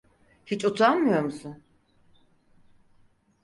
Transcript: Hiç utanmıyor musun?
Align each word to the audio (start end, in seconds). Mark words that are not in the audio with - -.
Hiç 0.45 0.65
utanmıyor 0.65 1.19
musun? 1.21 1.63